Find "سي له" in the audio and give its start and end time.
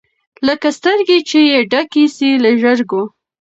2.15-2.51